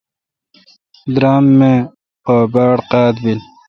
درم 1.15 1.47
اے° 1.65 1.73
پہ 2.25 2.33
باڑ 2.53 2.77
قاد 2.91 3.15
بل۔ 3.23 3.39